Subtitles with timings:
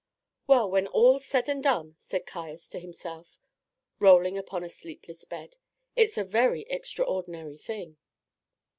[0.47, 3.37] "Well, when all's said and done," said Caius to himself,
[3.99, 5.57] rolling upon a sleepless bed,
[5.95, 7.97] "it's a very extraordinary thing."